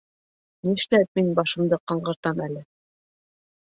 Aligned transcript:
Нишләп 0.69 1.21
мин 1.21 1.29
башымды 1.41 1.81
ҡаңғыртам 1.93 2.43
әле... 2.49 2.65